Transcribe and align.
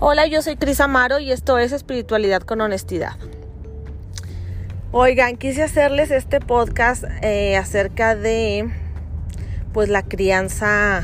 Hola, 0.00 0.28
yo 0.28 0.42
soy 0.42 0.54
Cris 0.54 0.80
Amaro 0.80 1.18
y 1.18 1.32
esto 1.32 1.58
es 1.58 1.72
Espiritualidad 1.72 2.42
con 2.42 2.60
Honestidad. 2.60 3.16
Oigan, 4.92 5.36
quise 5.36 5.64
hacerles 5.64 6.12
este 6.12 6.38
podcast 6.38 7.02
eh, 7.20 7.56
acerca 7.56 8.14
de 8.14 8.70
pues 9.72 9.88
la 9.88 10.04
crianza 10.04 11.02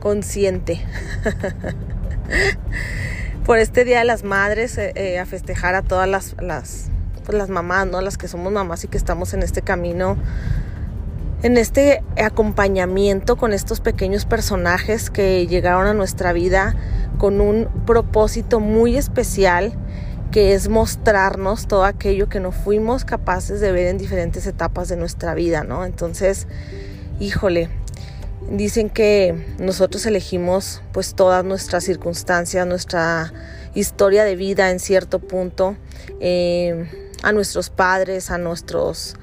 consciente. 0.00 0.80
Por 3.44 3.58
este 3.58 3.84
Día 3.84 3.98
de 3.98 4.06
las 4.06 4.24
Madres, 4.24 4.78
eh, 4.78 4.92
eh, 4.94 5.18
a 5.18 5.26
festejar 5.26 5.74
a 5.74 5.82
todas 5.82 6.08
las, 6.08 6.36
las, 6.40 6.86
pues, 7.26 7.36
las 7.36 7.50
mamás, 7.50 7.86
¿no? 7.86 8.00
Las 8.00 8.16
que 8.16 8.28
somos 8.28 8.50
mamás 8.50 8.82
y 8.84 8.88
que 8.88 8.96
estamos 8.96 9.34
en 9.34 9.42
este 9.42 9.60
camino 9.60 10.16
en 11.46 11.58
este 11.58 12.02
acompañamiento 12.20 13.36
con 13.36 13.52
estos 13.52 13.78
pequeños 13.78 14.24
personajes 14.24 15.10
que 15.10 15.46
llegaron 15.46 15.86
a 15.86 15.94
nuestra 15.94 16.32
vida 16.32 16.74
con 17.18 17.40
un 17.40 17.68
propósito 17.86 18.58
muy 18.58 18.96
especial 18.96 19.72
que 20.32 20.54
es 20.54 20.68
mostrarnos 20.68 21.68
todo 21.68 21.84
aquello 21.84 22.28
que 22.28 22.40
no 22.40 22.50
fuimos 22.50 23.04
capaces 23.04 23.60
de 23.60 23.70
ver 23.70 23.86
en 23.86 23.96
diferentes 23.96 24.44
etapas 24.48 24.88
de 24.88 24.96
nuestra 24.96 25.34
vida, 25.34 25.62
¿no? 25.62 25.84
Entonces, 25.84 26.48
híjole, 27.20 27.68
dicen 28.50 28.90
que 28.90 29.54
nosotros 29.60 30.04
elegimos 30.04 30.82
pues 30.90 31.14
todas 31.14 31.44
nuestras 31.44 31.84
circunstancias, 31.84 32.66
nuestra 32.66 33.32
historia 33.76 34.24
de 34.24 34.34
vida 34.34 34.72
en 34.72 34.80
cierto 34.80 35.20
punto, 35.20 35.76
eh, 36.18 36.90
a 37.22 37.30
nuestros 37.30 37.70
padres, 37.70 38.32
a 38.32 38.38
nuestros 38.38 39.14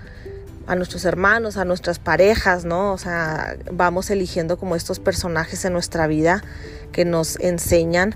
a 0.67 0.75
nuestros 0.75 1.05
hermanos, 1.05 1.57
a 1.57 1.65
nuestras 1.65 1.99
parejas, 1.99 2.65
¿no? 2.65 2.93
O 2.93 2.97
sea, 2.97 3.57
vamos 3.71 4.09
eligiendo 4.09 4.57
como 4.57 4.75
estos 4.75 4.99
personajes 4.99 5.65
en 5.65 5.73
nuestra 5.73 6.07
vida 6.07 6.43
que 6.91 7.05
nos 7.05 7.39
enseñan, 7.39 8.15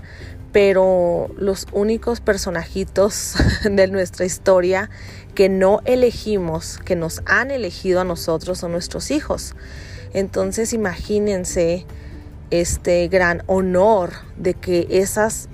pero 0.52 1.28
los 1.36 1.66
únicos 1.72 2.20
personajitos 2.20 3.34
de 3.64 3.88
nuestra 3.88 4.24
historia 4.24 4.90
que 5.34 5.48
no 5.48 5.80
elegimos, 5.84 6.78
que 6.84 6.96
nos 6.96 7.22
han 7.26 7.50
elegido 7.50 8.00
a 8.00 8.04
nosotros 8.04 8.58
son 8.58 8.72
nuestros 8.72 9.10
hijos. 9.10 9.54
Entonces 10.14 10.72
imagínense 10.72 11.86
este 12.50 13.08
gran 13.08 13.42
honor 13.46 14.12
de 14.38 14.54
que 14.54 14.86
esas 14.90 15.48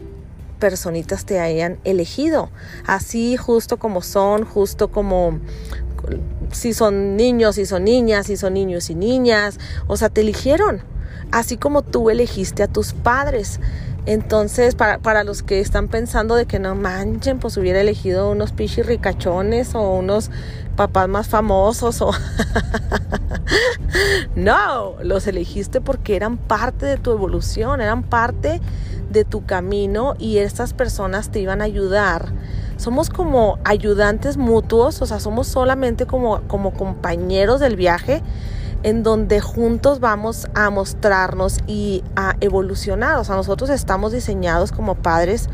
personitas 0.60 1.26
te 1.26 1.40
hayan 1.40 1.78
elegido, 1.84 2.50
así 2.86 3.36
justo 3.36 3.78
como 3.78 4.00
son, 4.00 4.44
justo 4.44 4.90
como 4.90 5.40
si 6.54 6.72
son 6.72 7.16
niños, 7.16 7.56
si 7.56 7.66
son 7.66 7.84
niñas, 7.84 8.26
si 8.26 8.36
son 8.36 8.54
niños 8.54 8.90
y 8.90 8.94
niñas, 8.94 9.58
o 9.86 9.96
sea, 9.96 10.08
te 10.08 10.22
eligieron, 10.22 10.82
así 11.32 11.56
como 11.56 11.82
tú 11.82 12.10
elegiste 12.10 12.62
a 12.62 12.68
tus 12.68 12.92
padres. 12.92 13.60
Entonces, 14.06 14.74
para, 14.74 14.98
para, 14.98 15.24
los 15.24 15.42
que 15.42 15.60
están 15.60 15.88
pensando 15.88 16.34
de 16.34 16.44
que 16.44 16.58
no 16.58 16.74
manchen, 16.74 17.38
pues 17.38 17.56
hubiera 17.56 17.80
elegido 17.80 18.30
unos 18.30 18.52
pichis 18.52 18.84
ricachones 18.84 19.74
o 19.74 19.94
unos 19.94 20.30
papás 20.76 21.08
más 21.08 21.28
famosos 21.28 22.02
o... 22.02 22.10
no, 24.36 24.96
los 25.02 25.26
elegiste 25.26 25.80
porque 25.80 26.16
eran 26.16 26.36
parte 26.36 26.84
de 26.84 26.98
tu 26.98 27.12
evolución, 27.12 27.80
eran 27.80 28.02
parte 28.02 28.60
de 29.10 29.24
tu 29.24 29.46
camino 29.46 30.16
y 30.18 30.38
estas 30.38 30.74
personas 30.74 31.30
te 31.30 31.40
iban 31.40 31.62
a 31.62 31.64
ayudar 31.64 32.32
somos 32.76 33.10
como 33.10 33.58
ayudantes 33.64 34.36
mutuos, 34.36 35.00
o 35.02 35.06
sea, 35.06 35.20
somos 35.20 35.46
solamente 35.46 36.06
como, 36.06 36.40
como 36.48 36.72
compañeros 36.72 37.60
del 37.60 37.76
viaje 37.76 38.22
en 38.84 39.02
donde 39.02 39.40
juntos 39.40 39.98
vamos 39.98 40.46
a 40.54 40.68
mostrarnos 40.70 41.58
y 41.66 42.04
a 42.16 42.36
evolucionar. 42.40 43.18
O 43.18 43.24
sea, 43.24 43.34
nosotros 43.34 43.70
estamos 43.70 44.12
diseñados 44.12 44.72
como 44.72 44.94
padres 44.94 45.48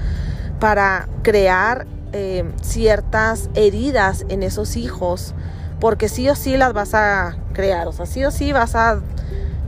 para 0.58 1.08
crear 1.22 1.86
eh, 2.12 2.44
ciertas 2.60 3.48
heridas 3.54 4.26
en 4.28 4.42
esos 4.42 4.76
hijos, 4.76 5.32
porque 5.80 6.08
sí 6.08 6.28
o 6.28 6.34
sí 6.34 6.56
las 6.56 6.72
vas 6.72 6.94
a 6.94 7.36
crear, 7.52 7.88
o 7.88 7.92
sea, 7.92 8.06
sí 8.06 8.24
o 8.24 8.30
sí 8.30 8.52
vas 8.52 8.74
a, 8.74 9.00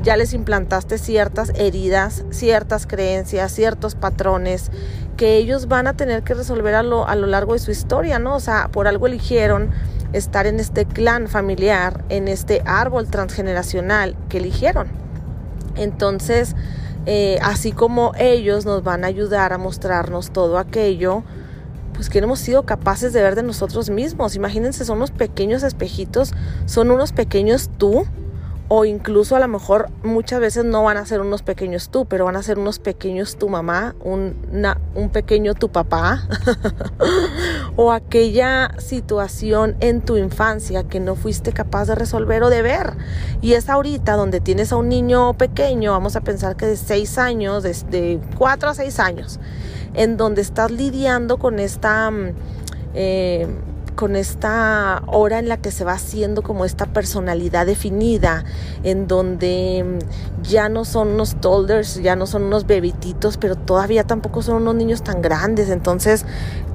ya 0.02 0.16
les 0.16 0.34
implantaste 0.34 0.98
ciertas 0.98 1.50
heridas, 1.54 2.24
ciertas 2.30 2.86
creencias, 2.86 3.52
ciertos 3.52 3.94
patrones 3.94 4.70
que 5.16 5.36
ellos 5.36 5.68
van 5.68 5.86
a 5.86 5.94
tener 5.94 6.22
que 6.22 6.34
resolver 6.34 6.74
a 6.74 6.82
lo, 6.82 7.06
a 7.06 7.14
lo 7.16 7.26
largo 7.26 7.54
de 7.54 7.58
su 7.58 7.70
historia, 7.70 8.18
¿no? 8.18 8.36
O 8.36 8.40
sea, 8.40 8.68
por 8.68 8.88
algo 8.88 9.06
eligieron 9.06 9.70
estar 10.12 10.46
en 10.46 10.60
este 10.60 10.84
clan 10.84 11.28
familiar, 11.28 12.04
en 12.08 12.28
este 12.28 12.62
árbol 12.64 13.08
transgeneracional 13.08 14.16
que 14.28 14.38
eligieron. 14.38 14.88
Entonces, 15.76 16.54
eh, 17.06 17.38
así 17.42 17.72
como 17.72 18.12
ellos 18.18 18.64
nos 18.64 18.84
van 18.84 19.04
a 19.04 19.08
ayudar 19.08 19.52
a 19.52 19.58
mostrarnos 19.58 20.30
todo 20.30 20.58
aquello, 20.58 21.24
pues 22.02 22.10
que 22.10 22.18
hemos 22.18 22.40
sido 22.40 22.64
capaces 22.64 23.12
de 23.12 23.22
ver 23.22 23.36
de 23.36 23.44
nosotros 23.44 23.88
mismos. 23.88 24.34
Imagínense, 24.34 24.84
son 24.84 24.96
unos 24.96 25.12
pequeños 25.12 25.62
espejitos, 25.62 26.32
son 26.66 26.90
unos 26.90 27.12
pequeños 27.12 27.70
tú 27.78 28.04
o 28.68 28.84
incluso 28.84 29.36
a 29.36 29.40
lo 29.40 29.48
mejor 29.48 29.90
muchas 30.02 30.40
veces 30.40 30.64
no 30.64 30.82
van 30.82 30.96
a 30.96 31.04
ser 31.04 31.20
unos 31.20 31.42
pequeños 31.42 31.90
tú, 31.90 32.06
pero 32.06 32.24
van 32.24 32.36
a 32.36 32.42
ser 32.42 32.58
unos 32.58 32.78
pequeños 32.78 33.36
tu 33.36 33.48
mamá, 33.48 33.94
un, 34.00 34.34
un 34.94 35.10
pequeño 35.10 35.54
tu 35.54 35.68
papá, 35.68 36.26
o 37.76 37.92
aquella 37.92 38.70
situación 38.78 39.76
en 39.80 40.00
tu 40.00 40.16
infancia 40.16 40.84
que 40.84 41.00
no 41.00 41.16
fuiste 41.16 41.52
capaz 41.52 41.86
de 41.86 41.94
resolver 41.94 42.42
o 42.42 42.50
de 42.50 42.62
ver. 42.62 42.94
Y 43.42 43.54
es 43.54 43.68
ahorita 43.68 44.14
donde 44.14 44.40
tienes 44.40 44.72
a 44.72 44.76
un 44.76 44.88
niño 44.88 45.34
pequeño, 45.34 45.92
vamos 45.92 46.16
a 46.16 46.22
pensar 46.22 46.56
que 46.56 46.66
de 46.66 46.76
6 46.76 47.18
años, 47.18 47.62
de 47.62 48.20
4 48.38 48.70
a 48.70 48.74
6 48.74 49.00
años, 49.00 49.40
en 49.94 50.16
donde 50.16 50.40
estás 50.40 50.70
lidiando 50.70 51.36
con 51.36 51.58
esta... 51.58 52.10
Mm, 52.10 52.34
eh, 52.94 53.46
con 53.94 54.16
esta 54.16 55.02
hora 55.06 55.38
en 55.38 55.48
la 55.48 55.56
que 55.56 55.70
se 55.70 55.84
va 55.84 55.92
haciendo 55.92 56.42
como 56.42 56.64
esta 56.64 56.86
personalidad 56.86 57.66
definida, 57.66 58.44
en 58.82 59.06
donde 59.06 59.84
mm, 59.84 60.42
ya 60.42 60.68
no 60.68 60.84
son 60.84 61.08
unos 61.08 61.40
toddlers, 61.40 62.02
ya 62.02 62.16
no 62.16 62.26
son 62.26 62.44
unos 62.44 62.66
bebititos, 62.66 63.36
pero 63.36 63.56
todavía 63.56 64.04
tampoco 64.04 64.42
son 64.42 64.62
unos 64.62 64.74
niños 64.74 65.02
tan 65.02 65.22
grandes, 65.22 65.68
entonces 65.70 66.24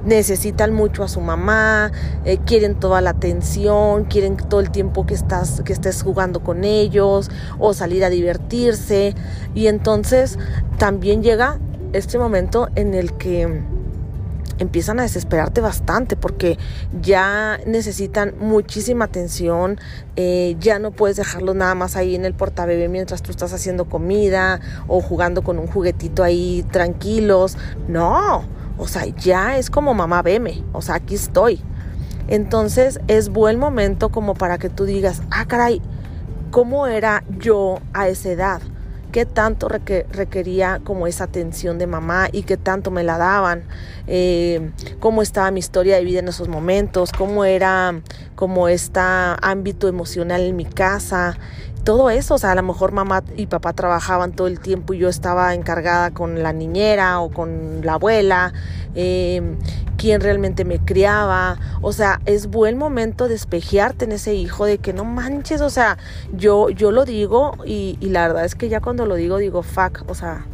necesitan 0.04 0.72
mucho 0.72 1.02
a 1.02 1.08
su 1.08 1.20
mamá, 1.20 1.92
eh, 2.24 2.38
quieren 2.38 2.74
toda 2.74 3.00
la 3.00 3.10
atención, 3.10 4.04
quieren 4.04 4.36
todo 4.36 4.60
el 4.60 4.70
tiempo 4.70 5.06
que 5.06 5.14
estás 5.14 5.62
que 5.64 5.72
estés 5.72 6.02
jugando 6.02 6.40
con 6.40 6.64
ellos 6.64 7.30
o 7.58 7.74
salir 7.74 8.04
a 8.04 8.10
divertirse. 8.10 9.14
Y 9.54 9.66
entonces 9.66 10.38
también 10.78 11.22
llega 11.22 11.58
este 11.92 12.18
momento 12.18 12.68
en 12.74 12.94
el 12.94 13.14
que 13.14 13.62
empiezan 14.58 15.00
a 15.00 15.02
desesperarte 15.02 15.60
bastante 15.60 16.16
porque 16.16 16.58
ya 17.00 17.58
necesitan 17.66 18.34
muchísima 18.38 19.06
atención, 19.06 19.78
eh, 20.16 20.56
ya 20.58 20.78
no 20.78 20.90
puedes 20.90 21.16
dejarlos 21.16 21.56
nada 21.56 21.74
más 21.74 21.96
ahí 21.96 22.14
en 22.14 22.24
el 22.24 22.34
portabebé 22.34 22.88
mientras 22.88 23.22
tú 23.22 23.30
estás 23.30 23.52
haciendo 23.52 23.86
comida 23.86 24.60
o 24.86 25.00
jugando 25.00 25.42
con 25.42 25.58
un 25.58 25.66
juguetito 25.66 26.22
ahí 26.22 26.64
tranquilos. 26.70 27.56
No, 27.88 28.44
o 28.76 28.88
sea, 28.88 29.06
ya 29.06 29.58
es 29.58 29.70
como 29.70 29.94
mamá, 29.94 30.22
veme, 30.22 30.64
o 30.72 30.82
sea, 30.82 30.96
aquí 30.96 31.14
estoy. 31.14 31.60
Entonces 32.28 33.00
es 33.08 33.30
buen 33.30 33.58
momento 33.58 34.10
como 34.10 34.34
para 34.34 34.58
que 34.58 34.68
tú 34.68 34.84
digas, 34.84 35.22
ah, 35.30 35.46
caray, 35.46 35.80
¿cómo 36.50 36.86
era 36.86 37.24
yo 37.38 37.78
a 37.94 38.08
esa 38.08 38.30
edad? 38.30 38.60
Qué 39.12 39.26
tanto 39.26 39.68
requería 39.68 40.80
como 40.84 41.06
esa 41.06 41.24
atención 41.24 41.78
de 41.78 41.86
mamá 41.86 42.28
y 42.30 42.42
qué 42.42 42.56
tanto 42.56 42.90
me 42.90 43.02
la 43.02 43.18
daban, 43.18 43.64
eh, 44.06 44.70
cómo 45.00 45.22
estaba 45.22 45.50
mi 45.50 45.60
historia 45.60 45.96
de 45.96 46.04
vida 46.04 46.20
en 46.20 46.28
esos 46.28 46.48
momentos, 46.48 47.12
cómo 47.12 47.44
era 47.44 48.00
como 48.34 48.68
este 48.68 49.00
ámbito 49.00 49.88
emocional 49.88 50.42
en 50.42 50.56
mi 50.56 50.64
casa, 50.64 51.38
todo 51.88 52.10
eso, 52.10 52.34
o 52.34 52.38
sea, 52.38 52.52
a 52.52 52.54
lo 52.54 52.62
mejor 52.62 52.92
mamá 52.92 53.24
y 53.34 53.46
papá 53.46 53.72
trabajaban 53.72 54.32
todo 54.32 54.46
el 54.46 54.60
tiempo 54.60 54.92
y 54.92 54.98
yo 54.98 55.08
estaba 55.08 55.54
encargada 55.54 56.10
con 56.10 56.42
la 56.42 56.52
niñera 56.52 57.18
o 57.20 57.30
con 57.30 57.80
la 57.82 57.94
abuela, 57.94 58.52
eh, 58.94 59.56
quién 59.96 60.20
realmente 60.20 60.66
me 60.66 60.80
criaba, 60.80 61.56
o 61.80 61.94
sea, 61.94 62.20
es 62.26 62.48
buen 62.48 62.76
momento 62.76 63.26
de 63.26 63.36
en 64.04 64.12
ese 64.12 64.34
hijo, 64.34 64.66
de 64.66 64.76
que 64.76 64.92
no 64.92 65.06
manches, 65.06 65.62
o 65.62 65.70
sea, 65.70 65.96
yo, 66.34 66.68
yo 66.68 66.92
lo 66.92 67.06
digo 67.06 67.56
y, 67.64 67.96
y 68.02 68.10
la 68.10 68.28
verdad 68.28 68.44
es 68.44 68.54
que 68.54 68.68
ya 68.68 68.82
cuando 68.82 69.06
lo 69.06 69.14
digo, 69.14 69.38
digo, 69.38 69.62
fuck, 69.62 70.04
o 70.08 70.14
sea, 70.14 70.44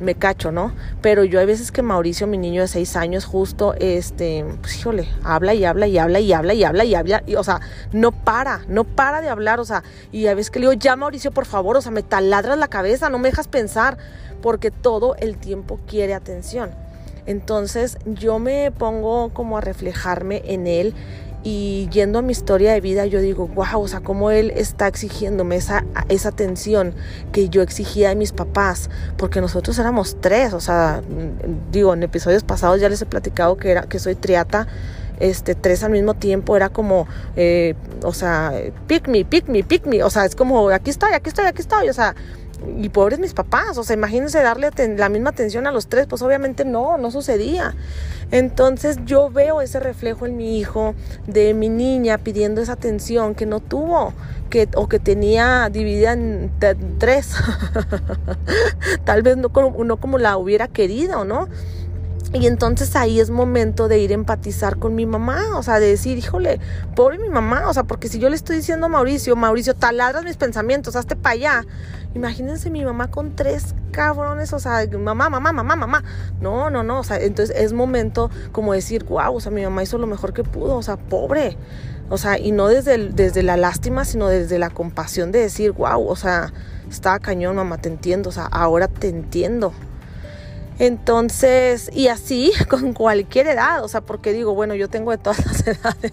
me 0.00 0.14
cacho, 0.14 0.52
¿no? 0.52 0.72
Pero 1.02 1.24
yo 1.24 1.40
hay 1.40 1.46
veces 1.46 1.72
que 1.72 1.82
Mauricio, 1.82 2.26
mi 2.26 2.38
niño 2.38 2.62
de 2.62 2.68
seis 2.68 2.96
años, 2.96 3.24
justo, 3.24 3.74
este, 3.78 4.44
pues 4.60 4.78
híjole, 4.78 5.08
habla 5.24 5.54
y 5.54 5.64
habla 5.64 5.86
y 5.86 5.98
habla 5.98 6.20
y 6.20 6.32
habla 6.32 6.54
y 6.54 6.64
habla 6.64 6.84
y 6.84 6.94
habla, 6.94 7.22
y, 7.26 7.34
o 7.36 7.44
sea, 7.44 7.60
no 7.92 8.12
para, 8.12 8.62
no 8.68 8.84
para 8.84 9.20
de 9.20 9.28
hablar, 9.28 9.60
o 9.60 9.64
sea, 9.64 9.82
y 10.12 10.26
a 10.26 10.34
veces 10.34 10.50
que 10.50 10.58
le 10.58 10.68
digo, 10.68 10.72
ya 10.74 10.96
Mauricio, 10.96 11.30
por 11.30 11.46
favor, 11.46 11.76
o 11.76 11.80
sea, 11.80 11.92
me 11.92 12.02
taladras 12.02 12.58
la 12.58 12.68
cabeza, 12.68 13.08
no 13.10 13.18
me 13.18 13.30
dejas 13.30 13.48
pensar, 13.48 13.96
porque 14.42 14.70
todo 14.70 15.16
el 15.16 15.38
tiempo 15.38 15.80
quiere 15.86 16.14
atención. 16.14 16.70
Entonces 17.26 17.98
yo 18.06 18.38
me 18.38 18.70
pongo 18.70 19.30
como 19.30 19.58
a 19.58 19.60
reflejarme 19.60 20.42
en 20.46 20.66
él 20.68 20.94
y 21.48 21.88
yendo 21.92 22.18
a 22.18 22.22
mi 22.22 22.32
historia 22.32 22.72
de 22.72 22.80
vida, 22.80 23.06
yo 23.06 23.20
digo, 23.20 23.46
wow, 23.46 23.80
o 23.80 23.86
sea, 23.86 24.00
cómo 24.00 24.32
él 24.32 24.52
está 24.56 24.88
exigiéndome 24.88 25.54
esa, 25.54 25.84
esa 26.08 26.30
atención 26.30 26.92
que 27.30 27.48
yo 27.48 27.62
exigía 27.62 28.08
de 28.08 28.16
mis 28.16 28.32
papás, 28.32 28.90
porque 29.16 29.40
nosotros 29.40 29.78
éramos 29.78 30.16
tres, 30.20 30.54
o 30.54 30.60
sea, 30.60 31.02
digo, 31.70 31.94
en 31.94 32.02
episodios 32.02 32.42
pasados 32.42 32.80
ya 32.80 32.88
les 32.88 33.00
he 33.00 33.06
platicado 33.06 33.56
que, 33.56 33.70
era, 33.70 33.82
que 33.82 34.00
soy 34.00 34.16
triata, 34.16 34.66
este, 35.20 35.54
tres 35.54 35.84
al 35.84 35.92
mismo 35.92 36.14
tiempo, 36.14 36.56
era 36.56 36.68
como, 36.68 37.06
eh, 37.36 37.76
o 38.02 38.12
sea, 38.12 38.52
pick 38.88 39.06
me, 39.06 39.24
pick 39.24 39.46
me, 39.46 39.62
pick 39.62 39.86
me, 39.86 40.02
o 40.02 40.10
sea, 40.10 40.24
es 40.24 40.34
como, 40.34 40.70
aquí 40.70 40.90
estoy, 40.90 41.12
aquí 41.12 41.28
estoy, 41.28 41.46
aquí 41.46 41.60
estoy, 41.60 41.88
o 41.88 41.92
sea, 41.94 42.16
y 42.78 42.88
pobres 42.88 43.18
mis 43.18 43.34
papás, 43.34 43.78
o 43.78 43.84
sea, 43.84 43.94
imagínense 43.94 44.40
darle 44.42 44.70
la 44.96 45.08
misma 45.08 45.30
atención 45.30 45.66
a 45.66 45.72
los 45.72 45.88
tres, 45.88 46.06
pues 46.06 46.22
obviamente 46.22 46.64
no, 46.64 46.98
no 46.98 47.10
sucedía. 47.10 47.74
Entonces 48.30 48.98
yo 49.04 49.30
veo 49.30 49.60
ese 49.60 49.78
reflejo 49.80 50.26
en 50.26 50.36
mi 50.36 50.58
hijo 50.58 50.94
de 51.26 51.54
mi 51.54 51.68
niña 51.68 52.18
pidiendo 52.18 52.60
esa 52.60 52.72
atención 52.72 53.34
que 53.34 53.46
no 53.46 53.60
tuvo, 53.60 54.12
que, 54.50 54.68
o 54.74 54.88
que 54.88 54.98
tenía 54.98 55.68
dividida 55.70 56.12
en 56.12 56.50
tres, 56.98 57.34
tal 59.04 59.22
vez 59.22 59.36
no 59.36 59.50
no 59.84 59.96
como 59.96 60.18
la 60.18 60.36
hubiera 60.36 60.68
querido, 60.68 61.24
¿no? 61.24 61.48
Y 62.38 62.46
entonces 62.46 62.94
ahí 62.96 63.18
es 63.18 63.30
momento 63.30 63.88
de 63.88 63.98
ir 63.98 64.10
a 64.10 64.14
empatizar 64.14 64.78
con 64.78 64.94
mi 64.94 65.06
mamá, 65.06 65.56
o 65.56 65.62
sea, 65.62 65.80
de 65.80 65.86
decir, 65.86 66.18
híjole, 66.18 66.60
pobre 66.94 67.18
mi 67.18 67.30
mamá, 67.30 67.66
o 67.66 67.72
sea, 67.72 67.84
porque 67.84 68.08
si 68.08 68.18
yo 68.18 68.28
le 68.28 68.36
estoy 68.36 68.56
diciendo 68.56 68.86
a 68.86 68.88
Mauricio, 68.90 69.34
Mauricio, 69.36 69.74
taladras 69.74 70.22
mis 70.22 70.36
pensamientos, 70.36 70.96
hazte 70.96 71.16
para 71.16 71.32
allá. 71.32 71.64
Imagínense 72.14 72.68
mi 72.68 72.84
mamá 72.84 73.10
con 73.10 73.34
tres 73.34 73.74
cabrones, 73.90 74.52
o 74.52 74.58
sea, 74.58 74.86
mamá, 74.98 75.30
mamá, 75.30 75.52
mamá, 75.52 75.76
mamá. 75.76 76.04
No, 76.42 76.68
no, 76.68 76.82
no, 76.82 77.00
o 77.00 77.04
sea, 77.04 77.18
entonces 77.18 77.56
es 77.56 77.72
momento 77.72 78.30
como 78.52 78.74
decir, 78.74 79.04
wow, 79.04 79.34
o 79.34 79.40
sea, 79.40 79.50
mi 79.50 79.62
mamá 79.62 79.82
hizo 79.82 79.96
lo 79.96 80.06
mejor 80.06 80.34
que 80.34 80.44
pudo, 80.44 80.76
o 80.76 80.82
sea, 80.82 80.98
pobre. 80.98 81.56
O 82.10 82.18
sea, 82.18 82.38
y 82.38 82.52
no 82.52 82.68
desde, 82.68 83.08
desde 83.08 83.42
la 83.42 83.56
lástima, 83.56 84.04
sino 84.04 84.28
desde 84.28 84.58
la 84.58 84.68
compasión 84.68 85.32
de 85.32 85.40
decir, 85.40 85.72
wow, 85.72 86.06
o 86.06 86.16
sea, 86.16 86.52
estaba 86.90 87.18
cañón, 87.18 87.56
mamá, 87.56 87.78
te 87.78 87.88
entiendo, 87.88 88.28
o 88.28 88.32
sea, 88.32 88.44
ahora 88.44 88.88
te 88.88 89.08
entiendo. 89.08 89.72
Entonces, 90.78 91.90
y 91.94 92.08
así 92.08 92.52
con 92.68 92.92
cualquier 92.92 93.48
edad, 93.48 93.82
o 93.82 93.88
sea, 93.88 94.02
porque 94.02 94.32
digo, 94.32 94.54
bueno, 94.54 94.74
yo 94.74 94.88
tengo 94.88 95.10
de 95.10 95.18
todas 95.18 95.44
las 95.46 95.66
edades, 95.66 96.12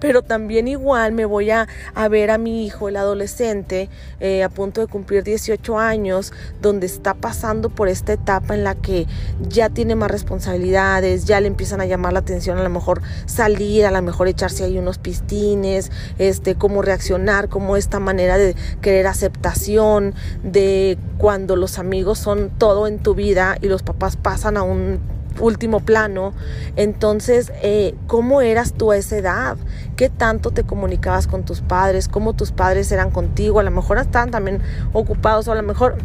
pero 0.00 0.22
también 0.22 0.66
igual 0.66 1.12
me 1.12 1.24
voy 1.24 1.50
a, 1.50 1.68
ver 2.10 2.30
a 2.30 2.38
mi 2.38 2.66
hijo, 2.66 2.88
el 2.88 2.96
adolescente, 2.96 3.88
eh, 4.20 4.42
a 4.42 4.48
punto 4.48 4.80
de 4.80 4.88
cumplir 4.88 5.22
18 5.22 5.78
años, 5.78 6.32
donde 6.60 6.86
está 6.86 7.14
pasando 7.14 7.70
por 7.70 7.88
esta 7.88 8.12
etapa 8.12 8.54
en 8.54 8.64
la 8.64 8.74
que 8.74 9.06
ya 9.48 9.68
tiene 9.68 9.94
más 9.94 10.10
responsabilidades, 10.10 11.24
ya 11.24 11.40
le 11.40 11.46
empiezan 11.46 11.80
a 11.80 11.86
llamar 11.86 12.12
la 12.12 12.18
atención, 12.20 12.58
a 12.58 12.62
lo 12.62 12.70
mejor 12.70 13.02
salir, 13.26 13.86
a 13.86 13.90
lo 13.90 14.02
mejor 14.02 14.28
echarse 14.28 14.64
ahí 14.64 14.78
unos 14.78 14.98
pistines, 14.98 15.90
este, 16.18 16.56
cómo 16.56 16.82
reaccionar, 16.82 17.48
cómo 17.48 17.76
esta 17.76 18.00
manera 18.00 18.36
de 18.36 18.54
querer 18.80 19.06
aceptación, 19.06 20.14
de 20.42 20.98
cuando 21.18 21.56
los 21.56 21.78
amigos 21.78 22.18
son 22.18 22.50
todo 22.58 22.86
en 22.86 22.98
tu 22.98 23.14
vida 23.14 23.43
y 23.60 23.68
los 23.68 23.82
papás 23.82 24.16
pasan 24.16 24.56
a 24.56 24.62
un 24.62 25.00
último 25.40 25.80
plano. 25.80 26.32
Entonces, 26.76 27.52
eh, 27.62 27.94
¿cómo 28.06 28.40
eras 28.40 28.72
tú 28.72 28.92
a 28.92 28.96
esa 28.96 29.16
edad? 29.16 29.56
¿Qué 29.96 30.08
tanto 30.08 30.50
te 30.50 30.64
comunicabas 30.64 31.26
con 31.26 31.44
tus 31.44 31.60
padres? 31.60 32.08
¿Cómo 32.08 32.34
tus 32.34 32.52
padres 32.52 32.90
eran 32.92 33.10
contigo? 33.10 33.60
A 33.60 33.62
lo 33.62 33.70
mejor 33.70 33.98
estaban 33.98 34.30
también 34.30 34.60
ocupados 34.92 35.48
o 35.48 35.52
a 35.52 35.54
lo 35.54 35.62
mejor 35.62 35.96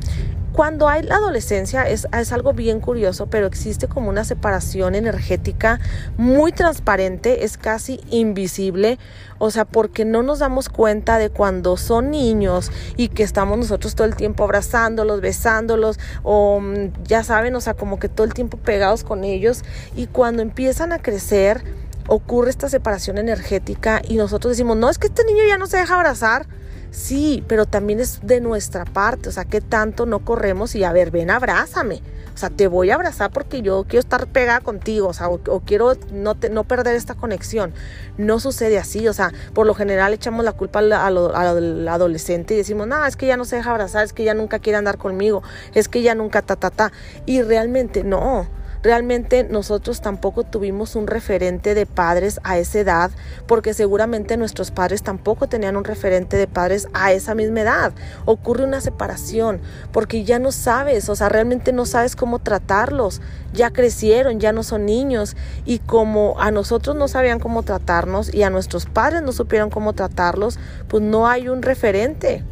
cuando 0.52 0.88
hay 0.88 1.04
la 1.04 1.16
adolescencia 1.16 1.88
es, 1.88 2.06
algo 2.32 2.54
bien 2.54 2.80
curioso, 2.80 3.28
pero 3.28 3.48
existe 3.48 3.88
como 3.88 4.10
una 4.10 4.24
separación 4.24 4.96
energética 4.96 5.80
muy 6.18 6.52
transparente, 6.52 7.46
es 7.46 7.58
casi 7.58 8.02
invisible, 8.10 9.00
o 9.38 9.52
sea, 9.52 9.66
porque 9.66 10.06
no 10.06 10.24
nos 10.24 10.40
damos 10.40 10.70
cuenta 10.70 11.18
de 11.18 11.30
cuando 11.30 11.78
son 11.78 12.12
niños 12.12 12.72
y 12.98 13.10
que 13.10 13.24
estamos 13.24 13.58
nosotros 13.58 13.96
todo 13.96 14.08
el 14.08 14.16
tiempo 14.16 14.44
abrazándolos, 14.44 15.22
besándolos, 15.22 16.00
o 16.24 16.60
mm, 16.60 17.04
ya 17.04 17.24
saben, 17.24 17.56
o 17.56 17.62
sea, 17.62 17.74
como 17.74 18.00
que 18.00 18.10
todo 18.10 18.26
el 18.26 18.34
tiempo 18.34 18.58
pegados 18.58 19.04
con 19.04 19.24
ellos, 19.24 19.64
y 19.96 20.08
cuando 20.08 20.42
empiezan 20.42 20.92
a 20.92 21.00
crecer, 21.00 21.64
ocurre 22.08 22.50
esta 22.50 22.70
separación 22.70 23.18
energética 23.18 24.02
y 24.08 24.16
nosotros 24.16 24.52
decimos, 24.52 24.76
no, 24.76 24.90
es 24.90 24.98
que 24.98 25.08
este 25.08 25.24
niño 25.26 25.44
ya 25.48 25.58
no 25.58 25.68
se 25.68 25.78
deja 25.78 25.96
abrazar 25.96 26.48
Sí, 26.92 27.44
pero 27.48 27.66
también 27.66 28.00
es 28.00 28.20
de 28.24 28.42
nuestra 28.42 28.84
parte, 28.86 29.30
o 29.30 29.32
sea, 29.32 29.46
que 29.46 29.62
tanto 29.62 30.06
no 30.06 30.20
corremos 30.20 30.74
y 30.76 30.84
a 30.84 30.92
ver, 30.92 31.12
ven, 31.12 31.30
abrázame. 31.30 32.02
O 32.34 32.38
sea, 32.40 32.50
te 32.50 32.68
voy 32.68 32.90
a 32.90 32.96
abrazar 32.96 33.32
porque 33.32 33.62
yo 33.62 33.84
quiero 33.84 34.00
estar 34.00 34.26
pegada 34.28 34.62
contigo, 34.62 35.10
o 35.10 35.14
sea, 35.14 35.28
o, 35.30 35.60
quiero 35.66 35.94
no, 36.14 36.38
no 36.50 36.64
perder 36.64 36.96
esta 36.96 37.14
conexión. 37.14 37.74
No 38.18 38.40
sucede 38.40 38.80
así, 38.80 39.08
o 39.08 39.14
sea, 39.14 39.34
por 39.54 39.68
lo 39.68 39.74
general 39.76 40.14
echamos 40.14 40.46
la 40.46 40.54
culpa 40.54 40.80
al, 40.80 40.94
al 40.94 41.88
adolescente 41.88 42.54
y 42.54 42.58
decimos, 42.58 42.88
no, 42.88 43.06
es 43.06 43.18
que 43.18 43.28
ya 43.28 43.36
no 43.36 43.44
se 43.44 43.58
deja 43.58 43.72
abrazar, 43.72 44.06
es 44.06 44.14
que 44.14 44.24
ya 44.24 44.34
nunca 44.34 44.60
quiere 44.60 44.78
andar 44.78 44.98
conmigo, 44.98 45.44
es 45.74 45.90
que 45.90 46.02
ya 46.02 46.16
nunca 46.16 46.42
ta, 46.42 46.56
ta, 46.56 46.70
ta. 46.70 46.92
Y 47.26 47.42
realmente 47.42 48.04
no 48.04 48.48
realmente 48.82 49.44
nosotros 49.44 50.02
tampoco 50.02 50.44
tuvimos 50.44 50.96
un 50.96 51.08
referente 51.08 51.74
de 51.74 51.86
padres 51.86 52.40
a 52.44 52.58
esa 52.58 52.80
edad, 52.80 53.12
porque 53.48 53.74
seguramente 53.74 54.38
nuestros 54.38 54.72
padres 54.72 55.04
tampoco 55.04 55.48
tenían 55.48 55.76
un 55.76 55.84
referente 55.84 56.38
de 56.38 56.48
padres 56.48 56.88
a 56.94 57.12
esa 57.12 57.36
misma 57.36 57.62
edad. 57.62 57.94
Ocurre 58.26 58.64
una 58.64 58.82
separación, 58.82 59.62
porque 59.92 60.24
ya 60.24 60.40
no 60.40 60.52
sabes, 60.52 61.10
o 61.10 61.16
sea, 61.16 61.30
realmente 61.30 61.74
no 61.74 61.86
sabes 61.86 62.16
cómo 62.16 62.40
tratarlos. 62.40 63.22
Ya 63.54 63.72
crecieron, 63.72 64.40
ya 64.40 64.52
no 64.54 64.64
son 64.64 64.86
niños, 64.86 65.36
y 65.66 65.80
como 65.80 66.40
a 66.40 66.52
nosotros 66.52 66.96
no 66.96 67.08
sabían 67.08 67.40
cómo 67.40 67.64
tratarnos 67.64 68.34
y 68.34 68.44
a 68.44 68.50
nuestros 68.50 68.86
padres 68.86 69.22
no 69.22 69.32
supieron 69.32 69.70
cómo 69.70 69.94
tratarlos, 69.94 70.60
pues 70.88 71.04
no 71.04 71.28
hay 71.28 71.50
un 71.50 71.62
referente 71.62 72.44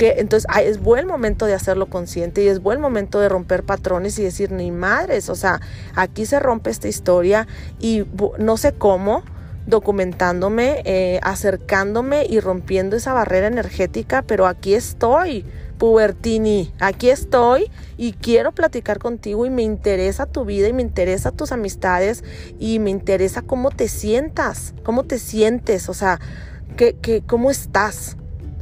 entonces 0.00 0.48
es 0.62 0.80
buen 0.80 1.06
momento 1.06 1.46
de 1.46 1.54
hacerlo 1.54 1.86
consciente 1.86 2.42
y 2.42 2.48
es 2.48 2.60
buen 2.60 2.80
momento 2.80 3.20
de 3.20 3.28
romper 3.28 3.64
patrones 3.64 4.18
y 4.18 4.22
decir, 4.22 4.52
ni 4.52 4.70
madres, 4.70 5.28
o 5.28 5.34
sea, 5.34 5.60
aquí 5.94 6.26
se 6.26 6.38
rompe 6.40 6.70
esta 6.70 6.88
historia 6.88 7.46
y 7.80 8.04
no 8.38 8.56
sé 8.56 8.72
cómo, 8.72 9.22
documentándome, 9.66 10.82
eh, 10.84 11.20
acercándome 11.22 12.26
y 12.28 12.40
rompiendo 12.40 12.96
esa 12.96 13.12
barrera 13.12 13.48
energética, 13.48 14.22
pero 14.22 14.46
aquí 14.46 14.74
estoy, 14.74 15.44
Pubertini, 15.78 16.72
aquí 16.80 17.10
estoy 17.10 17.70
y 17.96 18.12
quiero 18.12 18.52
platicar 18.52 18.98
contigo 18.98 19.46
y 19.46 19.50
me 19.50 19.62
interesa 19.62 20.26
tu 20.26 20.44
vida 20.44 20.68
y 20.68 20.72
me 20.72 20.82
interesa 20.82 21.32
tus 21.32 21.52
amistades 21.52 22.24
y 22.58 22.78
me 22.78 22.90
interesa 22.90 23.42
cómo 23.42 23.70
te 23.70 23.88
sientas, 23.88 24.74
cómo 24.84 25.04
te 25.04 25.18
sientes, 25.18 25.88
o 25.88 25.94
sea, 25.94 26.18
que, 26.76 26.94
que, 26.94 27.22
cómo 27.22 27.50
estás. 27.50 28.17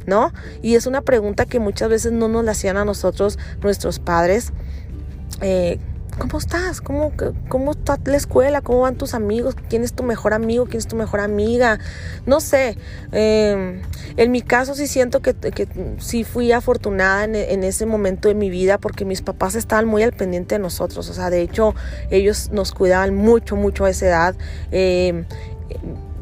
¿No? 0.07 0.33
Y 0.63 0.75
es 0.75 0.87
una 0.87 1.01
pregunta 1.01 1.45
que 1.45 1.59
muchas 1.59 1.89
veces 1.89 2.11
no 2.13 2.27
nos 2.27 2.43
la 2.43 2.53
hacían 2.53 2.77
a 2.77 2.85
nosotros 2.85 3.37
nuestros 3.61 3.99
padres. 3.99 4.51
Eh, 5.41 5.77
¿Cómo 6.17 6.39
estás? 6.39 6.81
¿Cómo, 6.81 7.11
¿Cómo 7.47 7.71
está 7.71 7.99
la 8.05 8.17
escuela? 8.17 8.61
¿Cómo 8.61 8.79
van 8.79 8.95
tus 8.95 9.13
amigos? 9.13 9.53
¿Quién 9.69 9.83
es 9.83 9.93
tu 9.93 10.01
mejor 10.01 10.33
amigo? 10.33 10.65
¿Quién 10.65 10.79
es 10.79 10.87
tu 10.87 10.95
mejor 10.95 11.19
amiga? 11.19 11.77
No 12.25 12.39
sé. 12.39 12.75
Em, 13.11 13.81
en 14.15 14.31
mi 14.31 14.41
caso 14.41 14.73
sí 14.73 14.87
siento 14.87 15.21
que, 15.21 15.35
que 15.35 15.67
sí 15.99 16.23
fui 16.23 16.51
afortunada 16.51 17.25
en, 17.25 17.35
en, 17.35 17.63
ese 17.63 17.85
momento 17.85 18.29
de 18.29 18.33
mi 18.33 18.49
vida 18.49 18.79
porque 18.79 19.05
mis 19.05 19.21
papás 19.21 19.53
estaban 19.53 19.85
muy 19.85 20.01
al 20.01 20.13
pendiente 20.13 20.55
de 20.55 20.59
nosotros. 20.59 21.07
O 21.07 21.13
sea, 21.13 21.29
de 21.29 21.41
hecho, 21.41 21.75
ellos 22.09 22.49
nos 22.51 22.71
cuidaban 22.71 23.13
mucho, 23.13 23.55
mucho 23.55 23.85
a 23.85 23.91
esa 23.91 24.07
edad. 24.07 24.35
Eh, 24.71 25.23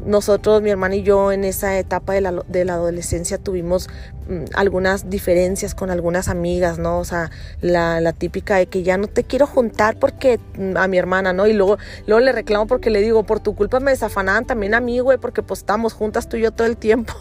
nosotros, 0.06 0.62
mi 0.62 0.70
hermana 0.70 0.94
y 0.94 1.02
yo, 1.02 1.32
en 1.32 1.44
esa 1.44 1.78
etapa 1.78 2.12
de 2.12 2.20
la, 2.20 2.32
de 2.46 2.64
la 2.64 2.74
adolescencia 2.74 3.38
tuvimos 3.38 3.88
mm, 4.28 4.44
algunas 4.54 5.10
diferencias 5.10 5.74
con 5.74 5.90
algunas 5.90 6.28
amigas, 6.28 6.78
¿no? 6.78 7.00
O 7.00 7.04
sea, 7.04 7.30
la, 7.60 8.00
la, 8.00 8.12
típica 8.12 8.56
de 8.56 8.66
que 8.66 8.84
ya 8.84 8.98
no 8.98 9.08
te 9.08 9.24
quiero 9.24 9.46
juntar 9.46 9.98
porque 9.98 10.38
mm, 10.56 10.76
a 10.76 10.86
mi 10.86 10.96
hermana, 10.96 11.32
¿no? 11.32 11.46
Y 11.48 11.52
luego, 11.52 11.78
luego 12.06 12.20
le 12.20 12.32
reclamo 12.32 12.66
porque 12.68 12.88
le 12.90 13.00
digo, 13.00 13.24
por 13.24 13.40
tu 13.40 13.56
culpa 13.56 13.80
me 13.80 13.90
desafanaban 13.90 14.46
también 14.46 14.74
a 14.74 14.80
mí, 14.80 15.00
güey, 15.00 15.18
porque 15.18 15.42
pues 15.42 15.60
estamos 15.60 15.92
juntas 15.92 16.28
tú 16.28 16.36
y 16.36 16.42
yo 16.42 16.52
todo 16.52 16.68
el 16.68 16.76
tiempo. 16.76 17.12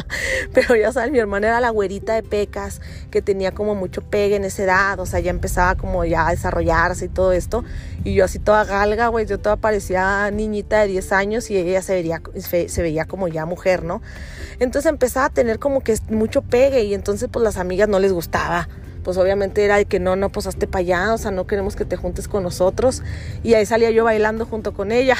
Pero 0.54 0.74
ya 0.74 0.92
sabes, 0.92 1.12
mi 1.12 1.20
hermana 1.20 1.46
era 1.46 1.60
la 1.60 1.70
güerita 1.70 2.14
de 2.14 2.24
pecas, 2.24 2.80
que 3.10 3.22
tenía 3.22 3.52
como 3.52 3.76
mucho 3.76 4.02
pegue 4.02 4.36
en 4.36 4.44
esa 4.44 4.64
edad, 4.64 5.00
o 5.00 5.06
sea, 5.06 5.20
ya 5.20 5.30
empezaba 5.30 5.76
como 5.76 6.04
ya 6.04 6.26
a 6.26 6.30
desarrollarse 6.30 7.04
y 7.04 7.08
todo 7.08 7.32
esto. 7.32 7.64
Y 8.02 8.14
yo 8.14 8.24
así 8.24 8.40
toda 8.40 8.64
galga, 8.64 9.08
güey, 9.08 9.24
yo 9.26 9.38
toda 9.38 9.56
parecía 9.56 10.30
niñita 10.32 10.80
de 10.80 10.88
10 10.88 11.12
años 11.12 11.50
y 11.50 11.56
ella 11.56 11.80
se 11.80 11.94
vería 11.94 12.20
se 12.36 12.82
veía 12.82 13.04
como 13.04 13.28
ya 13.28 13.46
mujer, 13.46 13.84
¿no? 13.84 14.02
Entonces 14.58 14.90
empezaba 14.90 15.26
a 15.26 15.30
tener 15.30 15.58
como 15.58 15.80
que 15.82 15.96
mucho 16.08 16.42
pegue 16.42 16.84
y 16.84 16.94
entonces 16.94 17.28
pues 17.30 17.42
las 17.42 17.56
amigas 17.56 17.88
no 17.88 17.98
les 17.98 18.12
gustaba. 18.12 18.68
Pues 19.04 19.18
obviamente 19.18 19.62
era 19.62 19.76
de 19.76 19.84
que 19.84 20.00
no, 20.00 20.16
no, 20.16 20.30
pues 20.30 20.46
hazte 20.46 20.66
para 20.66 20.80
allá, 20.80 21.12
o 21.12 21.18
sea, 21.18 21.30
no 21.30 21.46
queremos 21.46 21.76
que 21.76 21.84
te 21.84 21.96
juntes 21.96 22.26
con 22.26 22.42
nosotros. 22.42 23.02
Y 23.42 23.52
ahí 23.52 23.66
salía 23.66 23.90
yo 23.90 24.02
bailando 24.02 24.46
junto 24.46 24.72
con 24.72 24.92
ella. 24.92 25.16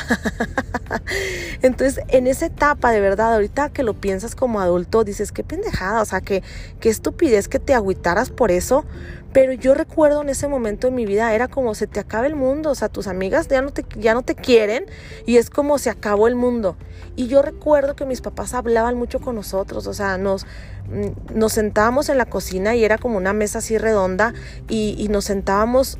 Entonces, 1.62 2.02
en 2.08 2.26
esa 2.26 2.46
etapa, 2.46 2.92
de 2.92 3.00
verdad, 3.00 3.34
ahorita 3.34 3.68
que 3.68 3.82
lo 3.82 3.92
piensas 3.92 4.34
como 4.34 4.60
adulto, 4.60 5.04
dices, 5.04 5.32
qué 5.32 5.44
pendejada, 5.44 6.00
o 6.00 6.04
sea, 6.06 6.22
qué, 6.22 6.42
qué 6.80 6.88
estupidez 6.88 7.46
que 7.46 7.58
te 7.58 7.74
agüitaras 7.74 8.30
por 8.30 8.50
eso 8.50 8.86
Pero 9.34 9.52
yo 9.52 9.74
recuerdo 9.74 10.22
en 10.22 10.28
ese 10.28 10.46
momento 10.46 10.86
de 10.86 10.92
mi 10.92 11.06
vida, 11.06 11.34
era 11.34 11.48
como 11.48 11.74
se 11.74 11.88
te 11.88 11.98
acaba 11.98 12.24
el 12.28 12.36
mundo, 12.36 12.70
o 12.70 12.74
sea, 12.76 12.88
tus 12.88 13.08
amigas 13.08 13.48
ya 13.48 13.62
no 13.62 13.70
te, 13.70 13.84
ya 13.98 14.14
no 14.14 14.22
te 14.22 14.36
quieren 14.36 14.86
y 15.26 15.38
es 15.38 15.50
como 15.50 15.78
se 15.78 15.90
acabó 15.90 16.28
el 16.28 16.36
mundo. 16.36 16.76
Y 17.16 17.26
yo 17.26 17.42
recuerdo 17.42 17.96
que 17.96 18.06
mis 18.06 18.20
papás 18.20 18.54
hablaban 18.54 18.96
mucho 18.96 19.18
con 19.18 19.34
nosotros, 19.34 19.88
o 19.88 19.92
sea, 19.92 20.18
nos, 20.18 20.46
mm, 20.88 21.36
nos 21.36 21.52
sentábamos 21.52 22.08
en 22.10 22.18
la 22.18 22.26
cocina 22.26 22.76
y 22.76 22.84
era 22.84 22.96
como 22.96 23.16
una 23.16 23.32
mesa 23.32 23.58
así 23.58 23.76
redonda 23.76 24.34
y, 24.68 24.94
y 24.96 25.08
nos 25.08 25.24
sentábamos 25.24 25.98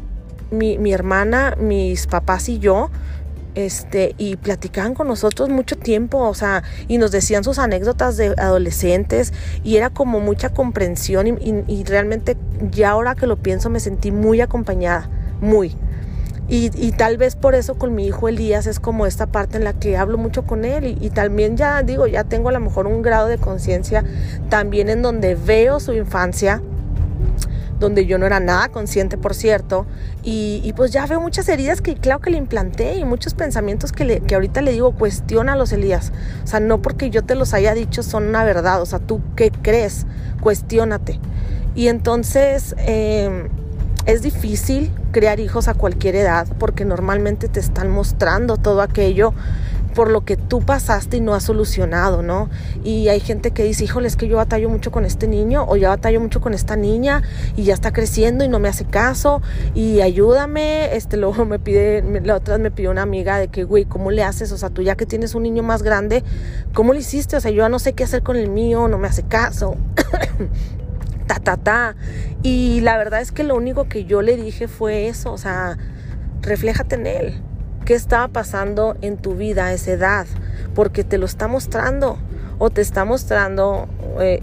mi, 0.53 0.79
mi 0.79 0.93
hermana, 0.93 1.57
mis 1.59 2.07
papás 2.07 2.49
y 2.49 2.61
yo 2.61 2.89
este, 3.55 4.15
y 4.19 4.37
platicaban 4.37 4.95
con 4.95 5.09
nosotros 5.09 5.49
mucho 5.49 5.77
tiempo, 5.77 6.19
o 6.19 6.35
sea, 6.35 6.63
y 6.89 6.99
nos 6.99 7.11
decían 7.11 7.45
sus 7.45 7.59
anécdotas 7.59 8.17
de 8.17 8.35
adolescentes 8.37 9.33
y 9.63 9.77
era 9.77 9.91
como 9.91 10.21
mucha 10.21 10.49
comprensión 10.49 11.27
y, 11.27 11.85
realmente 11.85 12.37
ya 12.71 12.91
ahora 12.91 13.15
que 13.15 13.27
lo 13.27 13.37
pienso 13.37 13.71
me 13.71 13.81
sentí 13.81 14.11
muy 14.11 14.41
acompañada, 14.41 15.09
muy. 15.41 15.77
Y, 16.47 16.93
tal 16.93 17.17
vez 17.17 17.37
por 17.37 17.55
eso 17.55 17.79
con 17.79 17.95
mi 17.95 18.07
hijo 18.07 18.29
Elías 18.29 18.67
es 18.67 18.79
como 18.79 19.07
esta 19.07 19.27
parte 19.27 19.57
en 19.57 19.65
la 19.65 19.73
que 19.73 19.97
hablo 19.97 20.19
mucho 20.19 20.45
con 20.45 20.67
él 20.67 20.85
y, 20.87 20.99
y 21.01 21.11
también 21.11 21.57
ya 21.57 21.83
digo, 21.83 22.07
ya 22.07 22.25
tengo 22.25 22.51
a 22.51 22.53
lo 22.53 22.61
mejor 22.61 22.87
un 22.87 23.01
grado 23.01 23.29
de 23.29 23.39
conciencia 23.39 24.05
también 24.51 24.91
en 24.91 25.01
donde 25.01 25.37
veo 25.37 25.81
su 25.81 25.95
infancia 25.95 26.61
donde 27.79 28.07
yo 28.07 28.19
no 28.19 28.27
era 28.27 28.41
nada 28.41 28.69
consciente, 28.69 29.19
por 29.19 29.35
cierto, 29.35 29.87
y, 30.23 30.73
pues 30.77 30.91
ya 30.93 31.07
veo 31.07 31.21
muchas 31.21 31.49
heridas 31.49 31.81
que 31.81 31.95
claro 31.95 32.21
que 32.21 32.31
le 32.31 32.39
implanté 32.39 32.97
y 32.97 33.05
muchos 33.05 33.35
pensamientos 33.35 33.93
que, 33.93 34.05
le, 34.05 34.21
que 34.21 34.35
ahorita 34.35 34.63
le 34.63 34.73
digo, 34.73 34.93
cuestiona 34.93 35.57
los 35.57 35.73
Elías. 35.73 36.13
O 36.43 36.47
sea, 36.47 36.61
no 36.61 36.81
porque 36.81 37.11
yo 37.11 37.23
te 37.23 37.35
los 37.35 37.55
haya 37.55 37.75
dicho 37.75 38.03
son 38.03 38.29
una 38.29 38.45
verdad, 38.45 38.81
o 38.81 38.87
sea, 38.87 38.99
tú 38.99 39.21
qué 39.37 39.51
crees, 39.51 40.07
cuestiónate. 40.41 41.21
Y 41.75 41.89
entonces 41.89 42.75
eh, 42.79 43.49
es 44.07 44.23
difícil 44.23 44.93
crear 45.13 45.41
hijos 45.41 45.69
a 45.69 45.75
cualquier 45.75 46.17
edad 46.17 46.47
porque 46.59 46.85
normalmente 46.85 47.49
te 47.49 47.61
están 47.61 47.91
mostrando 47.91 48.57
todo 48.57 48.83
aquello 48.83 49.33
por 49.95 50.11
lo 50.11 50.25
que 50.25 50.37
tú 50.37 50.61
pasaste 50.61 51.19
y 51.19 51.21
no 51.21 51.35
has 51.35 51.45
solucionado, 51.45 52.23
¿no? 52.23 52.51
Y 52.83 53.09
hay 53.09 53.21
gente 53.21 53.53
que 53.53 53.65
dice, 53.65 53.85
híjole, 53.85 54.09
es 54.09 54.17
que 54.17 54.29
yo 54.29 54.37
batallo 54.37 54.69
mucho 54.69 54.91
con 54.91 55.05
este 55.05 55.29
niño 55.29 55.65
o 55.69 55.77
ya 55.77 55.89
batallo 55.89 56.21
mucho 56.21 56.41
con 56.41 56.53
esta 56.53 56.77
niña 56.77 57.23
y 57.57 57.65
ya 57.65 57.75
está 57.75 57.93
creciendo 57.93 58.45
y 58.45 58.49
no 58.49 58.59
me 58.59 58.69
hace 58.69 58.85
caso 58.85 59.41
y 59.75 60.01
ayúdame. 60.01 60.95
Este, 60.95 61.17
luego 61.17 61.45
me 61.45 61.59
pide, 61.59 62.03
la 62.23 62.37
otra 62.37 62.59
me 62.59 62.71
pidió 62.71 62.91
una 62.91 63.03
amiga 63.03 63.39
de 63.39 63.49
que, 63.49 63.65
güey, 63.65 63.85
¿cómo 63.85 64.11
le 64.11 64.25
haces? 64.25 64.53
O 64.53 64.59
sea, 64.59 64.71
tú 64.71 64.83
ya 64.83 64.97
que 64.97 65.07
tienes 65.07 65.35
un 65.35 65.45
niño 65.45 65.63
más 65.63 65.83
grande, 65.83 66.25
¿cómo 66.75 66.93
le 66.93 67.01
hiciste? 67.01 67.37
O 67.37 67.41
sea, 67.41 67.51
yo 67.51 67.59
ya 67.59 67.69
no 67.69 67.79
sé 67.79 67.93
qué 67.93 68.05
hacer 68.05 68.23
con 68.23 68.37
el 68.37 68.51
mío, 68.51 68.89
no 68.89 68.99
me 68.99 69.09
hace 69.09 69.23
caso. 69.23 69.77
ta, 71.27 71.37
ta, 71.37 71.57
ta. 71.57 71.97
Y 72.43 72.81
la 72.81 72.99
verdad 72.99 73.21
es 73.21 73.33
que 73.33 73.45
lo 73.45 73.55
único 73.55 73.89
que 73.89 74.05
yo 74.05 74.23
le 74.23 74.37
dije 74.37 74.67
fue 74.69 75.09
eso, 75.09 75.33
o 75.33 75.39
sea, 75.39 75.79
refléjate 76.43 76.97
en 76.97 77.07
él 77.07 77.43
qué 77.85 77.95
estaba 77.95 78.29
pasando 78.29 78.97
en 79.03 79.17
tu 79.17 79.35
vida 79.35 79.67
a 79.67 79.73
esa 79.73 79.93
edad, 79.93 80.27
porque 80.75 81.05
te 81.05 81.19
lo 81.19 81.27
está 81.27 81.49
mostrando 81.49 82.19
o 82.59 82.71
te 82.71 82.81
está 82.81 83.05
mostrando 83.05 83.89
eh, 84.21 84.43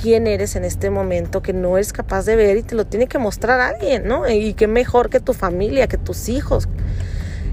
quién 0.00 0.26
eres 0.26 0.56
en 0.56 0.64
este 0.64 0.90
momento 0.90 1.42
que 1.42 1.52
no 1.52 1.76
eres 1.76 1.92
capaz 1.92 2.26
de 2.26 2.36
ver 2.36 2.56
y 2.56 2.62
te 2.62 2.74
lo 2.74 2.86
tiene 2.86 3.06
que 3.06 3.18
mostrar 3.18 3.60
alguien, 3.60 4.06
¿no? 4.06 4.28
Y 4.28 4.54
qué 4.54 4.68
mejor 4.68 5.10
que 5.10 5.20
tu 5.20 5.32
familia, 5.32 5.86
que 5.86 5.98
tus 5.98 6.28
hijos. 6.28 6.68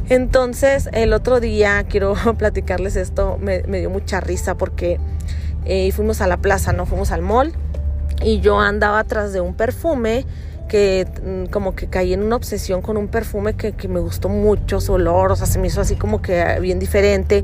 Entonces, 0.10 0.90
el 0.92 1.14
otro 1.14 1.40
día, 1.40 1.86
quiero 1.88 2.16
platicarles 2.38 2.96
esto, 2.96 3.38
me, 3.40 3.62
dio 3.62 3.90
mucha 3.90 4.20
risa 4.20 4.56
porque 4.56 5.00
eh, 5.66 5.92
fuimos 5.92 6.22
a 6.22 6.28
la 6.28 6.38
plaza, 6.38 6.74
¿no? 6.74 6.86
Fuimos 6.86 7.12
al 7.12 7.22
mall 7.22 7.54
y 8.22 8.40
yo 8.42 8.60
andaba 8.60 9.00
atrás 9.00 9.34
de 9.34 9.42
un 9.42 9.56
perfume 9.56 10.26
que 10.74 11.06
mm, 11.24 11.52
como 11.52 11.76
que 11.76 11.86
caí 11.86 12.14
en 12.14 12.24
una 12.24 12.36
obsesión 12.36 12.82
con 12.82 12.98
un 12.98 13.08
perfume 13.08 13.54
que, 13.54 13.76
me 13.88 14.00
gustó 14.00 14.28
mucho 14.28 14.82
su 14.82 14.94
olor, 14.94 15.32
o 15.32 15.36
sea, 15.36 15.46
se 15.46 15.60
me 15.60 15.68
hizo 15.68 15.82
así 15.82 15.96
como 15.96 16.24
que 16.24 16.60
bien 16.62 16.80
diferente, 16.80 17.44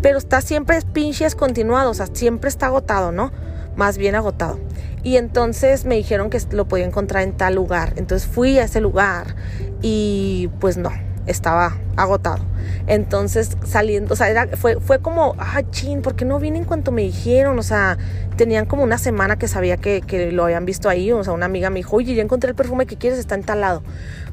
pero 0.00 0.16
está 0.16 0.40
siempre 0.40 0.78
pinches 0.92 1.34
continuado, 1.34 1.90
o 1.90 1.94
sea, 1.94 2.06
siempre 2.12 2.48
está 2.48 2.66
agotado, 2.66 3.10
¿no? 3.10 3.32
Más 3.74 3.98
bien 3.98 4.14
agotado. 4.14 4.60
Y 5.02 5.16
entonces 5.16 5.86
me 5.86 5.96
dijeron 5.96 6.30
que 6.30 6.40
lo 6.52 6.68
podía 6.68 6.84
encontrar 6.84 7.24
en 7.24 7.32
tal 7.32 7.56
lugar. 7.56 7.94
Entonces 7.96 8.28
fui 8.28 8.60
a 8.60 8.64
ese 8.64 8.80
lugar 8.80 9.34
y 9.82 10.48
pues 10.60 10.76
no, 10.76 10.92
estaba 11.28 11.76
agotado. 11.96 12.44
Entonces 12.86 13.56
saliendo, 13.64 14.14
o 14.14 14.16
sea, 14.16 14.48
fue, 14.56 14.80
fue 14.80 15.00
como, 15.00 15.34
ah, 15.38 15.62
chin, 15.70 16.02
¿por 16.02 16.16
qué 16.16 16.24
no 16.24 16.38
vine 16.38 16.58
en 16.58 16.64
cuanto 16.64 16.90
me 16.90 17.02
dijeron? 17.02 17.58
O 17.58 17.62
sea, 17.62 17.98
tenían 18.36 18.66
como 18.66 18.82
una 18.82 18.98
semana 18.98 19.36
que 19.36 19.48
sabía 19.48 19.76
que, 19.76 20.00
que, 20.00 20.32
lo 20.32 20.44
habían 20.44 20.64
visto 20.64 20.88
ahí. 20.88 21.12
O 21.12 21.22
sea, 21.22 21.32
una 21.32 21.46
amiga 21.46 21.70
me 21.70 21.80
dijo, 21.80 21.96
oye, 21.96 22.14
ya 22.14 22.22
encontré 22.22 22.50
el 22.50 22.56
perfume 22.56 22.86
que 22.86 22.96
quieres, 22.96 23.18
está 23.18 23.34
en 23.34 23.44
tal 23.44 23.60
lado. 23.60 23.82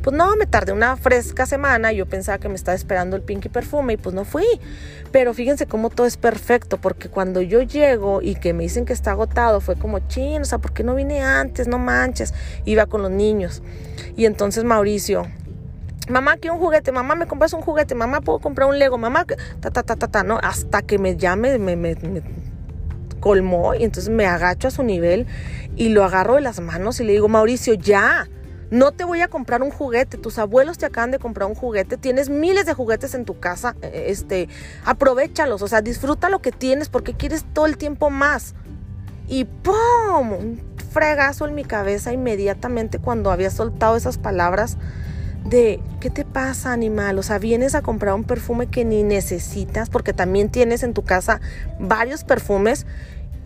Pues 0.01 0.15
no, 0.15 0.35
me 0.35 0.45
tardé 0.45 0.71
una 0.71 0.95
fresca 0.95 1.45
semana. 1.45 1.91
Yo 1.91 2.05
pensaba 2.05 2.37
que 2.37 2.47
me 2.47 2.55
estaba 2.55 2.75
esperando 2.75 3.15
el 3.15 3.23
Pinky 3.23 3.49
perfume 3.49 3.93
y 3.93 3.97
pues 3.97 4.15
no 4.15 4.23
fui. 4.23 4.45
Pero 5.11 5.33
fíjense 5.33 5.65
cómo 5.65 5.89
todo 5.89 6.05
es 6.05 6.17
perfecto, 6.17 6.77
porque 6.77 7.09
cuando 7.09 7.41
yo 7.41 7.61
llego 7.61 8.21
y 8.21 8.35
que 8.35 8.53
me 8.53 8.63
dicen 8.63 8.85
que 8.85 8.93
está 8.93 9.11
agotado, 9.11 9.61
fue 9.61 9.75
como, 9.75 9.99
chin, 10.07 10.43
o 10.43 10.45
sea, 10.45 10.59
¿por 10.59 10.73
qué 10.73 10.83
no 10.83 10.93
vine 10.95 11.23
antes? 11.23 11.67
No 11.67 11.79
manches. 11.79 12.33
Iba 12.65 12.85
con 12.85 13.01
los 13.01 13.11
niños. 13.11 13.63
Y 14.15 14.25
entonces 14.25 14.63
Mauricio, 14.63 15.25
mamá 16.09 16.37
quiero 16.37 16.55
un 16.55 16.61
juguete, 16.61 16.91
mamá 16.91 17.15
me 17.15 17.27
compras 17.27 17.53
un 17.53 17.61
juguete, 17.61 17.95
mamá 17.95 18.21
puedo 18.21 18.39
comprar 18.39 18.67
un 18.67 18.79
Lego, 18.79 18.97
mamá, 18.97 19.25
ta, 19.59 19.71
ta, 19.71 19.83
ta, 19.83 19.95
ta, 19.95 20.07
ta, 20.07 20.23
¿no? 20.23 20.39
Hasta 20.41 20.81
que 20.81 20.97
me 20.97 21.17
llame, 21.17 21.57
me, 21.57 21.75
me, 21.75 21.95
colmó 23.19 23.73
y 23.73 23.83
entonces 23.83 24.13
me 24.13 24.27
agacho 24.27 24.67
a 24.67 24.71
su 24.71 24.83
nivel 24.83 25.25
y 25.75 25.89
lo 25.89 26.03
agarro 26.03 26.35
de 26.35 26.41
las 26.41 26.59
manos 26.59 26.99
y 26.99 27.03
le 27.03 27.13
digo, 27.13 27.27
Mauricio, 27.27 27.73
ya, 27.73 28.27
no 28.69 28.91
te 28.91 29.03
voy 29.03 29.21
a 29.21 29.27
comprar 29.27 29.63
un 29.63 29.71
juguete, 29.71 30.17
tus 30.17 30.37
abuelos 30.37 30.77
te 30.77 30.85
acaban 30.85 31.11
de 31.11 31.19
comprar 31.19 31.47
un 31.47 31.55
juguete, 31.55 31.97
tienes 31.97 32.29
miles 32.29 32.65
de 32.65 32.73
juguetes 32.73 33.15
en 33.15 33.25
tu 33.25 33.39
casa, 33.39 33.75
e, 33.81 34.05
este, 34.09 34.47
aprovechalos, 34.85 35.61
o 35.61 35.67
sea, 35.67 35.81
disfruta 35.81 36.29
lo 36.29 36.39
que 36.39 36.51
tienes 36.51 36.89
porque 36.89 37.13
quieres 37.13 37.45
todo 37.53 37.65
el 37.65 37.77
tiempo 37.77 38.09
más. 38.09 38.53
Y 39.27 39.45
¡pum! 39.45 40.33
Un 40.33 40.61
fregazo 40.91 41.47
en 41.47 41.55
mi 41.55 41.63
cabeza 41.63 42.13
inmediatamente 42.13 42.99
cuando 42.99 43.31
había 43.31 43.49
soltado 43.49 43.95
esas 43.95 44.17
palabras 44.17 44.77
de 45.45 45.79
¿qué 45.99 46.09
te 46.09 46.25
pasa 46.25 46.73
animal? 46.73 47.19
O 47.19 47.23
sea, 47.23 47.37
vienes 47.37 47.75
a 47.75 47.81
comprar 47.81 48.15
un 48.15 48.23
perfume 48.23 48.67
que 48.67 48.83
ni 48.83 49.03
necesitas 49.03 49.89
porque 49.89 50.13
también 50.13 50.49
tienes 50.49 50.83
en 50.83 50.93
tu 50.93 51.03
casa 51.03 51.39
varios 51.79 52.23
perfumes 52.23 52.85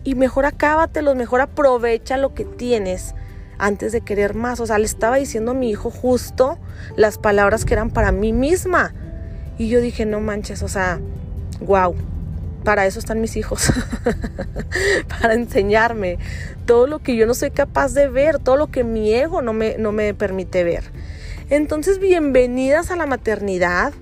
y 0.02 0.14
mejor 0.14 0.46
acábatelos, 0.46 1.14
mejor 1.14 1.42
aprovecha 1.42 2.16
lo 2.16 2.34
que 2.34 2.44
tienes 2.44 3.14
antes 3.58 3.92
de 3.92 4.00
querer 4.00 4.34
más. 4.34 4.60
O 4.60 4.66
sea, 4.66 4.78
le 4.78 4.86
estaba 4.86 5.16
diciendo 5.16 5.52
a 5.52 5.54
mi 5.54 5.70
hijo 5.70 5.90
justo 5.90 6.58
las 6.96 7.18
palabras 7.18 7.64
que 7.64 7.74
eran 7.74 7.90
para 7.90 8.12
mí 8.12 8.32
misma. 8.32 8.94
Y 9.58 9.68
yo 9.68 9.80
dije, 9.80 10.06
no 10.06 10.20
manches, 10.20 10.62
o 10.62 10.68
sea, 10.68 10.98
wow, 11.60 11.94
para 12.64 12.86
eso 12.86 12.98
están 12.98 13.20
mis 13.20 13.36
hijos, 13.36 13.70
para 15.20 15.34
enseñarme 15.34 16.18
todo 16.64 16.86
lo 16.86 17.00
que 17.00 17.14
yo 17.14 17.26
no 17.26 17.34
soy 17.34 17.50
capaz 17.50 17.92
de 17.92 18.08
ver, 18.08 18.38
todo 18.38 18.56
lo 18.56 18.68
que 18.68 18.84
mi 18.84 19.12
ego 19.12 19.42
no 19.42 19.52
me, 19.52 19.76
no 19.76 19.92
me 19.92 20.14
permite 20.14 20.64
ver. 20.64 20.84
Entonces, 21.50 21.98
bienvenidas 21.98 22.92
a 22.92 22.96
la 22.96 23.06
maternidad 23.06 23.92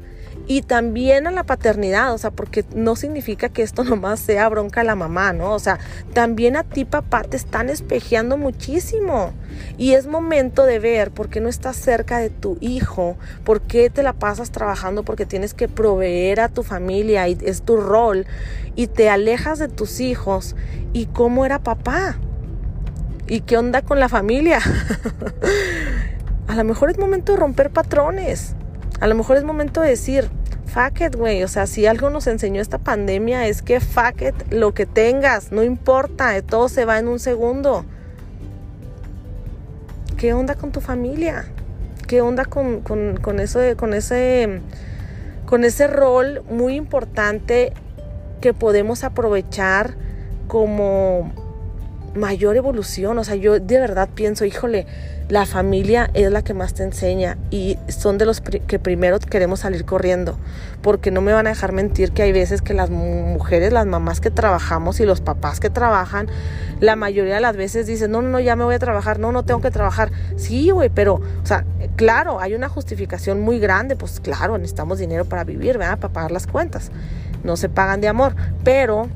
y 0.47 0.61
también 0.61 1.27
a 1.27 1.31
la 1.31 1.45
paternidad, 1.45 2.13
o 2.13 2.19
sea, 2.19 2.31
porque 2.31 2.63
no 2.75 2.95
significa 2.95 3.49
que 3.49 3.63
esto 3.63 3.85
nomás 3.85 4.21
sea 4.21 4.47
bronca 4.51 4.83
a 4.83 4.85
la 4.85 4.95
mamá, 4.95 5.33
¿no? 5.33 5.55
O 5.55 5.59
sea, 5.59 5.79
también 6.13 6.57
a 6.57 6.65
ti 6.65 6.85
papá 6.85 7.23
te 7.23 7.39
están 7.39 7.71
espejeando 7.71 8.37
muchísimo 8.37 9.33
y 9.79 9.95
es 9.95 10.07
momento 10.07 10.67
de 10.67 10.79
ver 10.79 11.11
por 11.11 11.31
qué 11.31 11.41
no 11.41 11.49
estás 11.49 11.77
cerca 11.77 12.19
de 12.19 12.29
tu 12.29 12.59
hijo, 12.61 13.17
por 13.45 13.63
qué 13.63 13.89
te 13.89 14.03
la 14.03 14.13
pasas 14.13 14.51
trabajando 14.51 15.03
porque 15.03 15.25
tienes 15.25 15.55
que 15.55 15.69
proveer 15.69 16.41
a 16.41 16.51
tu 16.51 16.63
familia 16.63 17.29
y 17.29 17.39
es 17.43 17.63
tu 17.63 17.79
rol 17.79 18.27
y 18.77 18.89
te 18.89 19.09
alejas 19.09 19.59
de 19.59 19.69
tus 19.69 20.01
hijos 20.01 20.55
y 20.93 21.07
cómo 21.07 21.47
era 21.47 21.61
papá 21.61 22.19
y 23.27 23.41
qué 23.41 23.57
onda 23.57 23.81
con 23.81 24.01
la 24.01 24.11
familia. 24.11 24.61
a 26.49 26.55
lo 26.57 26.65
mejor 26.65 26.91
es 26.91 26.99
momento 26.99 27.33
de 27.33 27.39
romper 27.39 27.71
patrones. 27.71 28.55
A 29.01 29.07
lo 29.07 29.15
mejor 29.15 29.37
es 29.37 29.45
momento 29.45 29.83
de 29.83 29.91
decir, 29.91 30.29
fuck 30.67 31.03
it, 31.03 31.15
güey. 31.15 31.45
O 31.45 31.49
sea, 31.49 31.67
si 31.67 31.87
algo 31.87 32.11
nos 32.11 32.27
enseñó 32.27 32.61
esta 32.61 32.79
pandemia 32.79 33.47
es 33.47 33.63
que 33.63 33.81
fuck 33.81 34.23
it, 34.23 34.35
lo 34.51 34.73
que 34.75 34.87
tengas, 34.87 35.53
no 35.53 35.63
importa, 35.63 36.41
todo 36.43 36.69
se 36.69 36.85
va 36.85 36.99
en 36.99 37.07
un 37.07 37.19
segundo. 37.21 37.85
¿Qué 40.17 40.33
onda 40.33 40.55
con 40.57 40.73
tu 40.73 40.81
familia? 40.81 41.45
¿Qué 42.09 42.23
onda 42.23 42.47
con, 42.47 42.81
con, 42.81 43.19
con 43.19 43.39
eso 43.39 43.61
con 43.77 43.93
ese, 43.93 44.63
con 45.45 45.65
ese 45.65 45.87
rol 45.87 46.43
muy 46.51 46.75
importante 46.75 47.75
que 48.41 48.55
podemos 48.55 49.05
aprovechar 49.05 49.95
como 50.47 51.31
mayor 52.15 52.57
evolución. 52.57 53.19
O 53.19 53.25
sea, 53.25 53.37
yo 53.37 53.61
de 53.61 53.79
verdad 53.79 54.09
pienso, 54.15 54.45
híjole, 54.45 54.87
la 55.29 55.45
familia 55.45 56.11
es 56.15 56.31
la 56.31 56.43
que 56.43 56.55
más 56.55 56.73
te 56.73 56.83
enseña 56.83 57.37
y 57.51 57.79
son 57.89 58.17
de 58.17 58.25
los 58.25 58.41
que 58.41 58.79
primero 58.79 59.19
queremos 59.19 59.61
salir 59.61 59.85
corriendo, 59.85 60.39
porque 60.81 61.11
no 61.11 61.21
me 61.21 61.33
van 61.33 61.47
a 61.47 61.51
dejar 61.51 61.73
mentir 61.73 62.13
que 62.13 62.23
hay 62.23 62.33
veces 62.33 62.63
que 62.63 62.73
las 62.73 62.89
mujeres, 62.89 63.73
las 63.73 63.87
mamás 63.87 64.21
que 64.21 64.31
trabajamos 64.31 65.01
y 65.01 65.05
los 65.05 65.21
papás 65.21 65.61
que 65.61 65.69
trabajan, 65.69 66.29
la 66.81 66.97
mayoría 66.97 67.35
de 67.35 67.41
las 67.41 67.57
veces 67.57 67.87
dicen, 67.87 68.11
no, 68.11 68.23
no, 68.23 68.29
no, 68.31 68.41
ya 68.41 68.57
me 68.57 68.65
voy 68.65 68.77
a 68.77 68.79
trabajar, 68.79 69.19
no, 69.19 69.33
no 69.33 69.45
tengo 69.45 69.61
que 69.61 69.71
trabajar. 69.71 70.11
Sí, 70.37 70.71
güey, 70.71 70.89
pero, 70.89 71.15
o 71.15 71.47
sea, 71.47 71.65
claro, 71.97 72.41
hay 72.41 72.55
una 72.55 72.69
justificación 72.69 73.41
muy 73.41 73.59
grande, 73.59 73.97
pues 73.97 74.21
claro, 74.21 74.57
necesitamos 74.57 74.99
dinero 74.99 75.27
para 75.27 75.45
vivir, 75.45 75.77
¿verdad? 75.77 75.99
Para 75.99 76.13
pagar 76.13 76.33
las 76.33 76.47
cuentas. 76.47 76.91
No 77.45 77.57
se 77.57 77.69
pagan 77.69 78.01
de 78.01 78.09
amor, 78.09 78.35
pero 78.65 79.09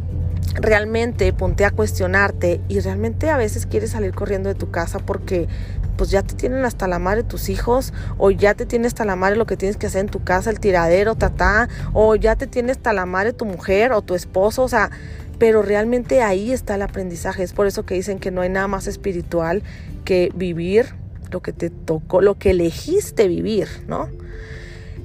realmente 0.54 1.32
ponte 1.32 1.64
a 1.64 1.70
cuestionarte 1.70 2.60
y 2.68 2.80
realmente 2.80 3.30
a 3.30 3.36
veces 3.36 3.66
quieres 3.66 3.90
salir 3.90 4.14
corriendo 4.14 4.48
de 4.48 4.54
tu 4.54 4.70
casa 4.70 4.98
porque 4.98 5.48
pues 5.96 6.10
ya 6.10 6.22
te 6.22 6.34
tienen 6.34 6.64
hasta 6.64 6.88
la 6.88 6.98
madre 6.98 7.22
tus 7.22 7.48
hijos, 7.48 7.92
o 8.18 8.30
ya 8.30 8.54
te 8.54 8.66
tiene 8.66 8.86
hasta 8.86 9.04
la 9.04 9.16
madre 9.16 9.36
lo 9.36 9.46
que 9.46 9.56
tienes 9.56 9.76
que 9.76 9.86
hacer 9.86 10.00
en 10.00 10.08
tu 10.08 10.22
casa, 10.24 10.50
el 10.50 10.60
tiradero, 10.60 11.14
tatá, 11.14 11.68
o 11.92 12.14
ya 12.16 12.36
te 12.36 12.46
tiene 12.46 12.72
hasta 12.72 12.92
la 12.92 13.06
madre 13.06 13.32
tu 13.32 13.44
mujer 13.44 13.92
o 13.92 14.02
tu 14.02 14.14
esposo, 14.14 14.62
o 14.62 14.68
sea, 14.68 14.90
pero 15.38 15.62
realmente 15.62 16.22
ahí 16.22 16.52
está 16.52 16.76
el 16.76 16.82
aprendizaje. 16.82 17.42
Es 17.42 17.52
por 17.52 17.66
eso 17.66 17.84
que 17.84 17.94
dicen 17.94 18.18
que 18.18 18.30
no 18.30 18.42
hay 18.42 18.48
nada 18.48 18.68
más 18.68 18.86
espiritual 18.86 19.62
que 20.04 20.30
vivir 20.34 20.94
lo 21.30 21.40
que 21.40 21.52
te 21.52 21.70
tocó, 21.70 22.20
lo 22.20 22.38
que 22.38 22.50
elegiste 22.50 23.26
vivir, 23.26 23.66
¿no? 23.88 24.08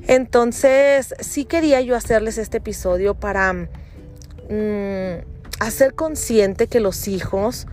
Entonces, 0.08 1.16
sí 1.20 1.46
quería 1.46 1.82
yo 1.82 1.96
hacerles 1.96 2.38
este 2.38 2.58
episodio 2.58 3.16
para 3.16 3.54
mm, 3.54 5.24
hacer 5.60 5.94
consciente 5.96 6.68
que 6.68 6.80
los 6.80 7.08
hijos 7.08 7.68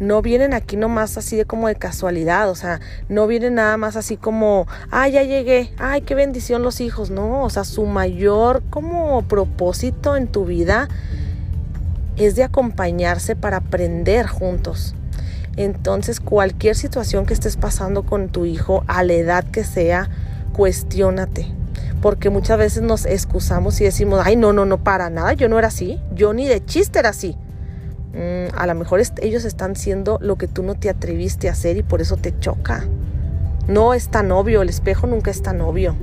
no 0.00 0.22
vienen 0.22 0.54
aquí 0.54 0.76
nomás 0.76 1.16
así 1.18 1.36
de 1.36 1.44
como 1.44 1.68
de 1.68 1.76
casualidad, 1.76 2.50
o 2.50 2.54
sea, 2.54 2.80
no 3.08 3.26
vienen 3.26 3.54
nada 3.56 3.76
más 3.76 3.96
así 3.96 4.16
como, 4.16 4.66
ay, 4.90 5.12
ya 5.12 5.22
llegué, 5.22 5.72
ay, 5.78 6.00
qué 6.00 6.14
bendición 6.14 6.62
los 6.62 6.80
hijos, 6.80 7.10
no, 7.10 7.44
o 7.44 7.50
sea, 7.50 7.64
su 7.64 7.84
mayor 7.84 8.62
como 8.70 9.22
propósito 9.22 10.16
en 10.16 10.26
tu 10.26 10.46
vida 10.46 10.88
es 12.16 12.34
de 12.34 12.42
acompañarse 12.42 13.36
para 13.36 13.58
aprender 13.58 14.26
juntos. 14.26 14.94
Entonces, 15.56 16.20
cualquier 16.20 16.76
situación 16.76 17.26
que 17.26 17.34
estés 17.34 17.56
pasando 17.56 18.04
con 18.04 18.30
tu 18.30 18.46
hijo, 18.46 18.84
a 18.86 19.04
la 19.04 19.12
edad 19.12 19.44
que 19.44 19.64
sea, 19.64 20.08
cuestiónate. 20.54 21.46
Porque 22.00 22.30
muchas 22.30 22.56
veces 22.56 22.82
nos 22.82 23.04
excusamos 23.04 23.78
y 23.82 23.84
decimos, 23.84 24.22
ay, 24.24 24.36
no, 24.36 24.54
no, 24.54 24.64
no, 24.64 24.82
para 24.82 25.10
nada, 25.10 25.34
yo 25.34 25.50
no 25.50 25.58
era 25.58 25.68
así, 25.68 26.00
yo 26.14 26.32
ni 26.32 26.46
de 26.46 26.64
chiste 26.64 26.98
era 26.98 27.10
así. 27.10 27.36
Mm, 28.12 28.54
a 28.56 28.66
lo 28.66 28.74
mejor 28.74 29.00
ellos 29.22 29.44
están 29.44 29.76
siendo 29.76 30.18
lo 30.20 30.36
que 30.36 30.48
tú 30.48 30.62
no 30.62 30.74
te 30.74 30.90
atreviste 30.90 31.48
a 31.48 31.52
hacer 31.52 31.76
y 31.76 31.82
por 31.82 32.00
eso 32.00 32.16
te 32.16 32.38
choca. 32.38 32.84
No 33.68 33.94
es 33.94 34.08
tan 34.08 34.32
obvio, 34.32 34.62
el 34.62 34.68
espejo 34.68 35.06
nunca 35.06 35.30
es 35.30 35.42
tan 35.42 35.60
obvio. 35.60 35.94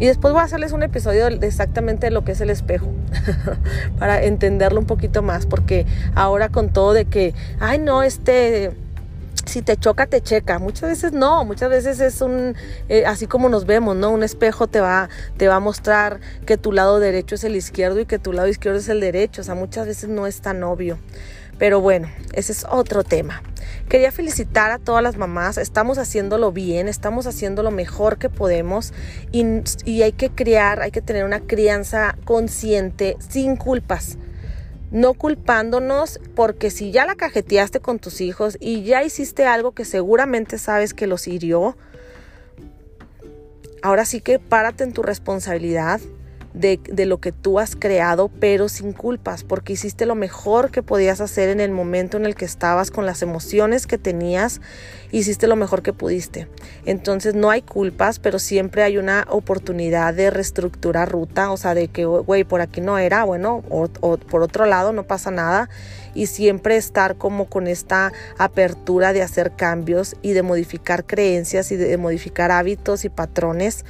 Y 0.00 0.06
después 0.06 0.32
voy 0.34 0.40
a 0.40 0.44
hacerles 0.44 0.72
un 0.72 0.82
episodio 0.82 1.30
de 1.30 1.46
exactamente 1.46 2.10
lo 2.10 2.24
que 2.24 2.32
es 2.32 2.40
el 2.40 2.50
espejo, 2.50 2.88
para 3.98 4.24
entenderlo 4.24 4.80
un 4.80 4.86
poquito 4.86 5.22
más, 5.22 5.46
porque 5.46 5.86
ahora 6.16 6.48
con 6.48 6.70
todo 6.70 6.92
de 6.92 7.04
que, 7.04 7.32
ay 7.60 7.78
no, 7.78 8.02
este, 8.02 8.72
si 9.46 9.62
te 9.62 9.76
choca, 9.76 10.06
te 10.06 10.20
checa. 10.20 10.58
Muchas 10.58 10.88
veces 10.88 11.12
no, 11.12 11.44
muchas 11.44 11.70
veces 11.70 12.00
es 12.00 12.20
un, 12.20 12.54
eh, 12.88 13.04
así 13.06 13.26
como 13.26 13.48
nos 13.48 13.66
vemos, 13.66 13.96
¿no? 13.96 14.10
Un 14.10 14.22
espejo 14.22 14.66
te 14.66 14.80
va, 14.80 15.08
te 15.36 15.48
va 15.48 15.56
a 15.56 15.60
mostrar 15.60 16.20
que 16.46 16.56
tu 16.56 16.72
lado 16.72 17.00
derecho 17.00 17.34
es 17.34 17.44
el 17.44 17.56
izquierdo 17.56 18.00
y 18.00 18.06
que 18.06 18.18
tu 18.18 18.32
lado 18.32 18.48
izquierdo 18.48 18.78
es 18.78 18.88
el 18.88 19.00
derecho. 19.00 19.42
O 19.42 19.44
sea, 19.44 19.54
muchas 19.54 19.86
veces 19.86 20.08
no 20.08 20.26
es 20.26 20.40
tan 20.40 20.62
obvio. 20.62 20.98
Pero 21.58 21.80
bueno, 21.80 22.08
ese 22.32 22.52
es 22.52 22.66
otro 22.68 23.04
tema. 23.04 23.42
Quería 23.88 24.10
felicitar 24.10 24.72
a 24.72 24.78
todas 24.78 25.02
las 25.02 25.16
mamás, 25.16 25.56
estamos 25.56 25.98
haciéndolo 25.98 26.52
bien, 26.52 26.88
estamos 26.88 27.26
haciendo 27.26 27.62
lo 27.62 27.70
mejor 27.70 28.18
que 28.18 28.28
podemos 28.28 28.92
y, 29.30 29.44
y 29.84 30.02
hay 30.02 30.12
que 30.12 30.30
criar, 30.30 30.80
hay 30.80 30.90
que 30.90 31.00
tener 31.00 31.24
una 31.24 31.40
crianza 31.40 32.16
consciente, 32.24 33.16
sin 33.20 33.56
culpas 33.56 34.18
no 34.94 35.14
culpándonos 35.14 36.20
porque 36.36 36.70
si 36.70 36.92
ya 36.92 37.04
la 37.04 37.16
cajeteaste 37.16 37.80
con 37.80 37.98
tus 37.98 38.20
hijos 38.20 38.56
y 38.60 38.84
ya 38.84 39.02
hiciste 39.02 39.44
algo 39.44 39.72
que 39.72 39.84
seguramente 39.84 40.56
sabes 40.56 40.94
que 40.94 41.08
los 41.08 41.26
hirió, 41.26 41.76
ahora 43.82 44.04
sí 44.04 44.20
que 44.20 44.38
párate 44.38 44.84
en 44.84 44.92
tu 44.92 45.02
responsabilidad 45.02 46.00
de, 46.54 47.04
lo 47.04 47.18
que 47.18 47.32
tú 47.32 47.58
has 47.58 47.74
creado, 47.74 48.28
pero 48.28 48.68
sin 48.68 48.92
culpas, 48.92 49.42
porque 49.42 49.72
hiciste 49.72 50.06
lo 50.06 50.14
mejor 50.14 50.70
que 50.70 50.82
podías 50.82 51.20
hacer 51.20 51.48
en 51.48 51.60
el 51.60 51.72
momento 51.72 52.16
en 52.16 52.24
el 52.24 52.36
que 52.36 52.44
estabas, 52.44 52.92
con 52.92 53.06
las 53.06 53.22
emociones 53.22 53.88
que 53.88 53.98
tenías, 53.98 54.60
hiciste 55.10 55.48
lo 55.48 55.56
mejor 55.56 55.82
que 55.82 55.92
pudiste. 55.92 56.48
Entonces 56.86 57.34
no 57.34 57.50
hay 57.50 57.62
culpas, 57.62 58.20
pero 58.20 58.38
siempre 58.38 58.84
hay 58.84 58.98
una 58.98 59.26
oportunidad 59.28 60.14
de 60.14 60.30
reestructurar 60.30 61.10
ruta, 61.10 61.50
o 61.50 61.56
sea, 61.56 61.74
de 61.74 61.88
que, 61.88 62.04
güey, 62.04 62.44
por 62.44 62.60
aquí 62.60 62.80
no 62.80 62.98
era, 62.98 63.24
bueno, 63.24 63.64
o, 63.68 63.88
o 64.00 64.16
por 64.16 64.42
otro 64.42 64.64
lado 64.64 64.92
no 64.92 65.02
pasa 65.02 65.32
nada, 65.32 65.68
y 66.14 66.26
siempre 66.26 66.76
estar 66.76 67.16
como 67.16 67.46
con 67.46 67.66
esta 67.66 68.12
apertura 68.38 69.12
de 69.12 69.22
hacer 69.22 69.56
cambios 69.56 70.14
y 70.22 70.32
de 70.32 70.42
modificar 70.42 71.04
creencias 71.04 71.72
y 71.72 71.76
de 71.76 71.96
modificar 71.98 72.52
hábitos 72.52 73.04
y 73.04 73.08
patrones 73.08 73.84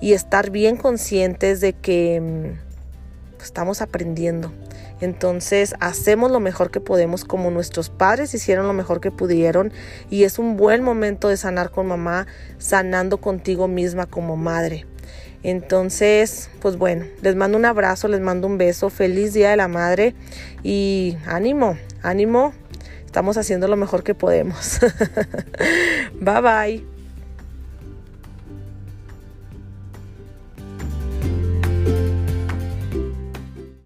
y 0.00 0.12
estar 0.12 0.50
bien 0.50 0.76
conscientes 0.76 1.60
de 1.60 1.72
que 1.74 2.20
mm, 2.20 3.42
estamos 3.42 3.82
aprendiendo. 3.82 4.52
Entonces 5.00 5.74
hacemos 5.80 6.30
lo 6.30 6.40
mejor 6.40 6.70
que 6.70 6.80
podemos 6.80 7.24
como 7.24 7.50
nuestros 7.50 7.88
padres 7.88 8.34
hicieron 8.34 8.66
lo 8.66 8.74
mejor 8.74 9.00
que 9.00 9.10
pudieron 9.10 9.72
y 10.10 10.24
es 10.24 10.38
un 10.38 10.56
buen 10.56 10.82
momento 10.82 11.28
de 11.28 11.36
sanar 11.36 11.70
con 11.70 11.86
mamá, 11.86 12.26
sanando 12.58 13.18
contigo 13.18 13.66
misma 13.66 14.06
como 14.06 14.36
madre. 14.36 14.86
Entonces, 15.42 16.50
pues 16.60 16.76
bueno, 16.76 17.06
les 17.22 17.34
mando 17.34 17.56
un 17.56 17.64
abrazo, 17.64 18.08
les 18.08 18.20
mando 18.20 18.46
un 18.46 18.58
beso, 18.58 18.90
feliz 18.90 19.32
Día 19.32 19.50
de 19.50 19.56
la 19.56 19.68
Madre 19.68 20.14
y 20.62 21.16
ánimo, 21.26 21.78
ánimo, 22.02 22.52
estamos 23.06 23.38
haciendo 23.38 23.66
lo 23.66 23.76
mejor 23.76 24.02
que 24.02 24.14
podemos. 24.14 24.80
bye 26.20 26.40
bye. 26.42 26.99